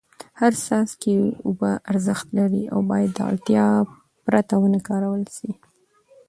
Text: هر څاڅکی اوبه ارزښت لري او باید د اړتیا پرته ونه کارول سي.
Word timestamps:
هر 0.39 0.51
څاڅکی 0.65 1.15
اوبه 1.45 1.71
ارزښت 1.91 2.27
لري 2.39 2.63
او 2.73 2.79
باید 2.89 3.09
د 3.15 3.19
اړتیا 3.29 3.65
پرته 4.25 4.53
ونه 4.59 4.79
کارول 4.89 5.23
سي. 5.37 5.51